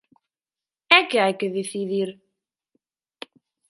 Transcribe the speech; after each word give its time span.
¿E 0.97 0.99
que 1.09 1.17
hai 1.23 1.33
que 1.39 1.53
decidir? 1.57 2.09